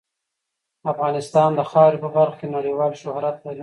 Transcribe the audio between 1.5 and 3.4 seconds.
د خاوره په برخه کې نړیوال شهرت